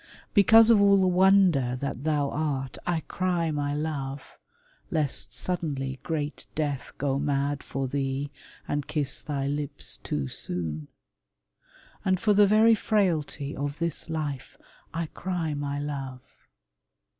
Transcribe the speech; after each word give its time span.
Because 0.33 0.71
of 0.71 0.81
all 0.81 0.97
the 0.99 1.05
wonder 1.05 1.77
that 1.79 2.05
thou 2.05 2.31
art 2.31 2.79
I 2.87 3.01
cry 3.01 3.51
my 3.51 3.75
love, 3.75 4.23
lest 4.89 5.31
suddenly 5.31 5.99
great 6.01 6.47
Death 6.55 6.91
Go 6.97 7.19
mad 7.19 7.61
for 7.61 7.87
thee, 7.87 8.31
and 8.67 8.87
kiss 8.87 9.21
thy 9.21 9.45
lips 9.45 9.97
too 9.97 10.27
soon. 10.27 10.87
And 12.03 12.19
for 12.19 12.33
the 12.33 12.47
very 12.47 12.73
frailty 12.73 13.55
of 13.55 13.77
this 13.77 14.09
life 14.09 14.57
I 14.91 15.05
cry 15.05 15.53
my 15.53 15.77
love. 15.79 16.23